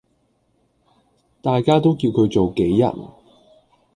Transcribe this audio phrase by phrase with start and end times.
[1.43, 3.07] 大家都叫佢做杞人